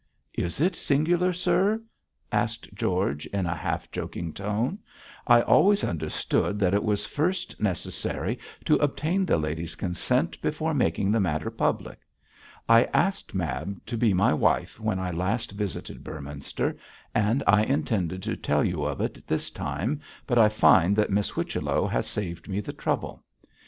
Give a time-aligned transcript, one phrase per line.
[0.33, 1.79] 'Is it singular, sir?'
[2.31, 4.79] asked George, in a half joking tone.
[5.27, 11.11] 'I always understood that it was first necessary to obtain the lady's consent before making
[11.11, 11.99] the matter public.
[12.67, 16.77] I asked Mab to be my wife when I last visited Beorminster,
[17.13, 21.29] and I intended to tell you of it this time, but I find that Miss
[21.29, 23.23] Whichello has saved me the trouble.